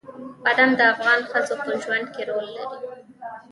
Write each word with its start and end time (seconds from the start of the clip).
بادام 0.43 0.71
د 0.79 0.81
افغان 0.93 1.19
ښځو 1.31 1.55
په 1.63 1.71
ژوند 1.83 2.05
کې 2.13 2.21
رول 2.29 2.47
لري. 2.57 2.77